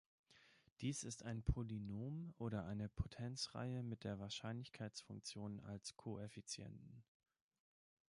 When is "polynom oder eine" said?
1.43-2.89